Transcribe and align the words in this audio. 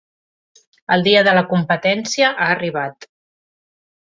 El 0.95 1.03
dia 1.09 1.21
de 1.27 1.35
la 1.39 1.45
competència 1.53 2.33
ha 2.47 2.51
arribat. 2.57 3.09